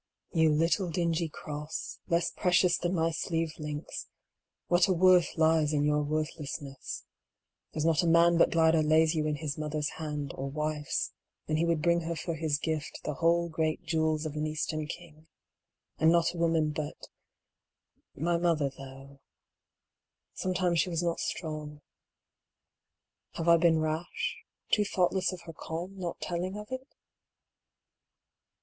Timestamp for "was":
20.89-21.03